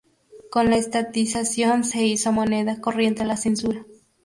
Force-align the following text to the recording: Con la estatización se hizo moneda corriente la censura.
Con 0.49 0.71
la 0.71 0.77
estatización 0.77 1.83
se 1.83 2.03
hizo 2.03 2.31
moneda 2.31 2.81
corriente 2.81 3.23
la 3.23 3.37
censura. 3.37 3.85